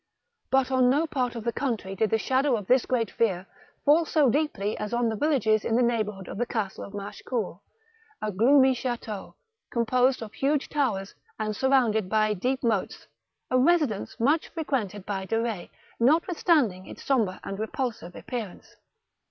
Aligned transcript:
But 0.49 0.71
on 0.71 0.89
no 0.89 1.05
part 1.05 1.35
of 1.35 1.43
the 1.43 1.53
country 1.53 1.93
did 1.95 2.09
the 2.09 2.17
shadow 2.17 2.55
of 2.57 2.65
this 2.65 2.87
great 2.87 3.11
fear 3.11 3.45
fall 3.85 4.03
so 4.03 4.31
deeply 4.31 4.75
as 4.79 4.93
on 4.95 5.09
the 5.09 5.15
villages 5.15 5.63
in 5.63 5.75
the 5.75 5.83
neighbourhood 5.83 6.27
of 6.27 6.39
the 6.39 6.45
Castle 6.47 6.83
of 6.83 6.95
Machecoul, 6.95 7.61
a 8.19 8.31
gloomy 8.31 8.73
chateau, 8.73 9.35
composed 9.69 10.23
of 10.23 10.33
huge 10.33 10.69
towers, 10.69 11.13
and 11.37 11.55
surrounded 11.55 12.09
by 12.09 12.33
deep 12.33 12.63
moats, 12.63 13.05
a 13.51 13.59
residence 13.59 14.19
much 14.19 14.47
frequented 14.47 15.05
by 15.05 15.25
De 15.25 15.39
Retz, 15.39 15.71
notwithstanding 15.99 16.87
its 16.87 17.03
sombre 17.03 17.39
and 17.43 17.59
repulsive 17.59 18.15
appearance. 18.15 18.77